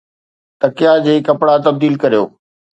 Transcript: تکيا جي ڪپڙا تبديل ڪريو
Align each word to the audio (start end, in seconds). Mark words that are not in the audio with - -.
تکيا 0.61 0.93
جي 1.05 1.15
ڪپڙا 1.29 1.55
تبديل 1.69 1.95
ڪريو 2.03 2.23